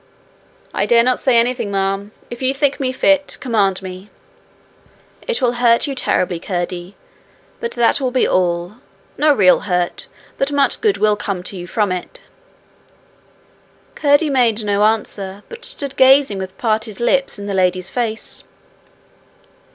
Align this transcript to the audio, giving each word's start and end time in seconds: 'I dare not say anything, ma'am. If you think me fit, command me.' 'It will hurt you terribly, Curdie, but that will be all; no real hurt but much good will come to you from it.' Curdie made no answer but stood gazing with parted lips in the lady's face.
'I 0.73 0.87
dare 0.87 1.03
not 1.03 1.19
say 1.19 1.37
anything, 1.37 1.69
ma'am. 1.69 2.11
If 2.31 2.41
you 2.41 2.55
think 2.55 2.79
me 2.79 2.91
fit, 2.91 3.37
command 3.39 3.83
me.' 3.83 4.09
'It 5.27 5.43
will 5.43 5.51
hurt 5.61 5.85
you 5.85 5.93
terribly, 5.93 6.39
Curdie, 6.39 6.95
but 7.59 7.73
that 7.73 8.01
will 8.01 8.09
be 8.09 8.27
all; 8.27 8.77
no 9.15 9.31
real 9.31 9.59
hurt 9.59 10.07
but 10.39 10.51
much 10.51 10.81
good 10.81 10.97
will 10.97 11.15
come 11.15 11.43
to 11.43 11.55
you 11.55 11.67
from 11.67 11.91
it.' 11.91 12.21
Curdie 13.93 14.31
made 14.31 14.63
no 14.65 14.85
answer 14.85 15.43
but 15.49 15.65
stood 15.65 15.95
gazing 15.97 16.39
with 16.39 16.57
parted 16.57 16.99
lips 16.99 17.37
in 17.37 17.45
the 17.45 17.53
lady's 17.53 17.91
face. 17.91 18.45